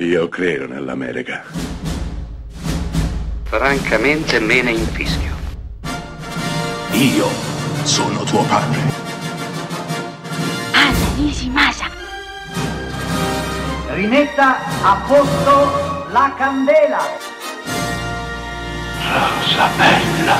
[0.00, 1.42] Io credo nell'America.
[3.42, 5.34] Francamente me ne infischio.
[6.92, 7.26] Io
[7.82, 8.78] sono tuo padre.
[10.72, 11.86] Anna Nishimasa.
[13.88, 17.00] Rimetta a posto la candela.
[19.02, 20.36] Rosa bella.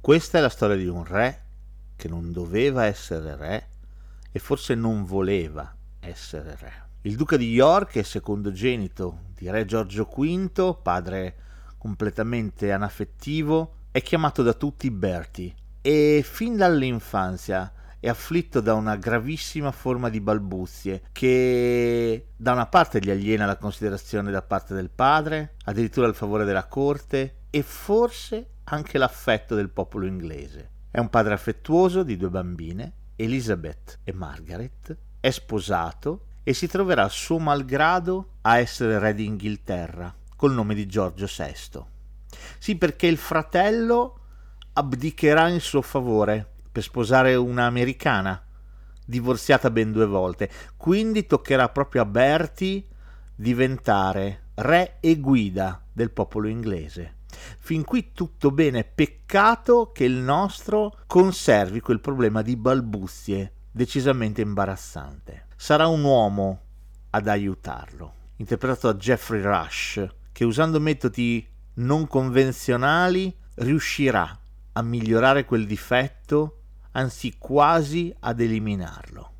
[0.00, 1.42] Questa è la storia di un re
[1.96, 3.68] che non doveva essere re
[4.30, 6.90] e forse non voleva essere re.
[7.04, 11.34] Il duca di York è secondogenito di re Giorgio V, padre
[11.76, 19.72] completamente anaffettivo, è chiamato da tutti Bertie e fin dall'infanzia è afflitto da una gravissima
[19.72, 25.54] forma di balbuzie che da una parte gli aliena la considerazione da parte del padre,
[25.64, 30.70] addirittura il favore della corte e forse anche l'affetto del popolo inglese.
[30.88, 37.08] È un padre affettuoso di due bambine, Elizabeth e Margaret, è sposato e si troverà
[37.08, 41.84] suo malgrado a essere re d'Inghilterra col nome di Giorgio VI.
[42.58, 44.18] Sì, perché il fratello
[44.74, 48.42] abdicherà in suo favore per sposare una americana,
[49.04, 50.50] divorziata ben due volte.
[50.76, 52.86] Quindi toccherà proprio a Bertie
[53.34, 57.16] diventare re e guida del popolo inglese.
[57.58, 65.46] Fin qui tutto bene, peccato che il nostro conservi quel problema di balbuzie decisamente imbarazzante.
[65.62, 66.60] Sarà un uomo
[67.10, 74.40] ad aiutarlo, interpretato da Jeffrey Rush, che usando metodi non convenzionali riuscirà
[74.72, 79.32] a migliorare quel difetto, anzi quasi ad eliminarlo.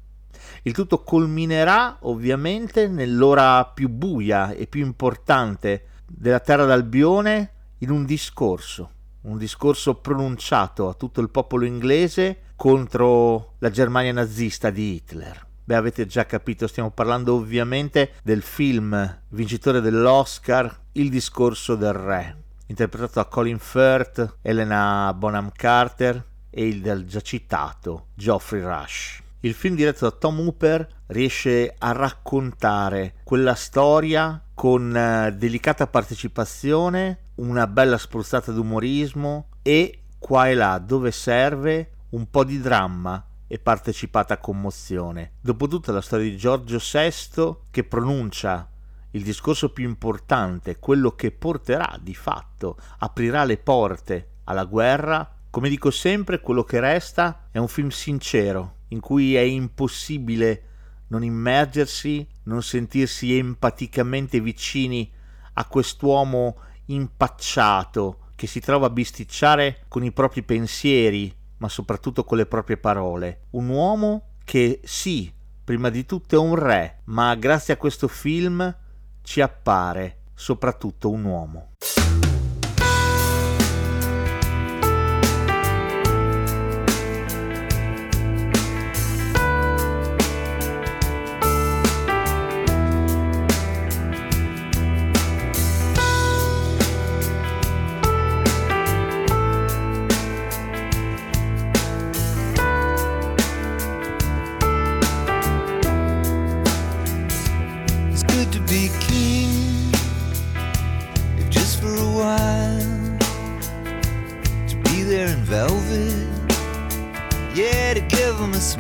[0.62, 8.05] Il tutto culminerà ovviamente nell'ora più buia e più importante della terra d'Albione in un
[8.05, 8.91] discorso,
[9.23, 15.51] un discorso pronunciato a tutto il popolo inglese contro la Germania nazista di Hitler.
[15.65, 22.37] Beh, avete già capito, stiamo parlando ovviamente del film vincitore dell'Oscar Il discorso del re,
[22.67, 29.23] interpretato da Colin Firth, Elena Bonham Carter e il già citato Geoffrey Rush.
[29.41, 37.19] Il film diretto da Tom Hooper riesce a raccontare quella storia con eh, delicata partecipazione,
[37.36, 43.58] una bella spruzzata d'umorismo e qua e là dove serve un po' di dramma e
[43.58, 45.33] partecipata commozione.
[45.42, 48.67] Dopotutto la storia di Giorgio VI che pronuncia
[49.11, 55.68] il discorso più importante, quello che porterà di fatto, aprirà le porte alla guerra, come
[55.68, 60.62] dico sempre, quello che resta è un film sincero, in cui è impossibile
[61.08, 65.12] non immergersi, non sentirsi empaticamente vicini
[65.52, 72.39] a quest'uomo impacciato che si trova a bisticciare con i propri pensieri, ma soprattutto con
[72.39, 73.42] le proprie parole.
[73.50, 78.77] Un uomo che sì, prima di tutto è un re, ma grazie a questo film
[79.23, 81.72] ci appare soprattutto un uomo.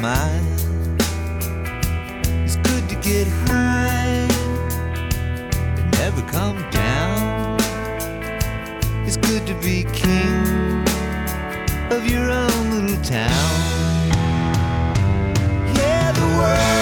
[0.02, 0.44] mine.
[2.44, 4.26] It's good to get high
[5.78, 7.60] and never come down.
[9.06, 10.84] It's good to be king
[11.92, 13.54] of your own little town.
[15.76, 16.81] Yeah, the world.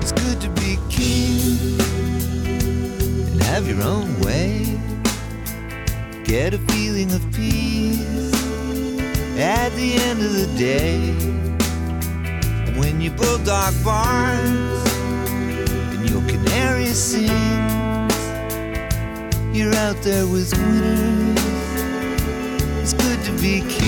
[0.00, 1.78] It's good to be king
[3.30, 4.80] and have your own way.
[6.24, 8.34] Get a feeling of peace
[9.38, 10.98] at the end of the day.
[12.76, 13.74] When bulldog
[15.92, 17.30] and your canary sings,
[19.56, 21.38] you're out there with winners.
[22.82, 23.83] It's good to be king.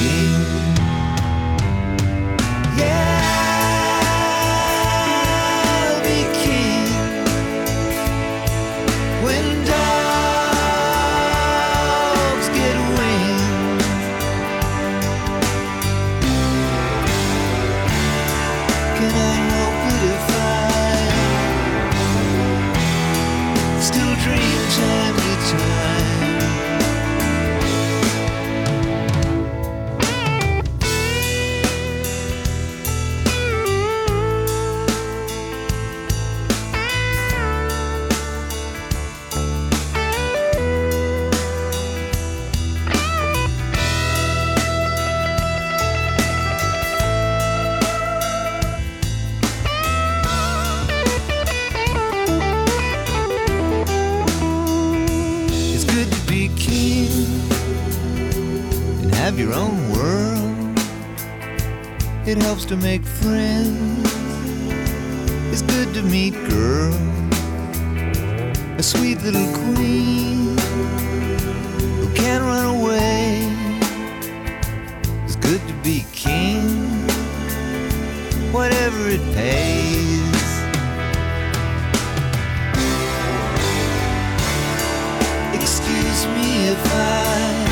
[59.93, 60.79] World.
[62.27, 64.05] It helps to make friends.
[65.53, 66.97] It's good to meet girls.
[68.79, 70.59] A sweet little queen
[71.99, 73.41] who can't run away.
[75.25, 76.63] It's good to be king.
[78.53, 80.27] Whatever it pays.
[85.55, 87.66] Excuse me if I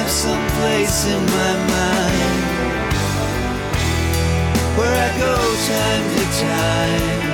[0.00, 2.40] have some place in my mind
[4.78, 5.34] where I go
[5.68, 7.29] time to time